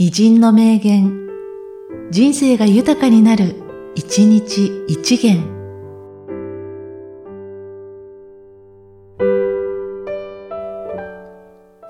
[0.00, 1.26] 偉人の名言、
[2.12, 3.56] 人生が豊かになる、
[3.96, 5.42] 一日一元。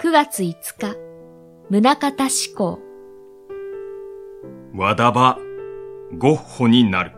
[0.00, 0.96] 9月5日、
[1.68, 2.78] 宗像志向。
[4.74, 5.36] 和田場、
[6.16, 7.17] ゴッホになる。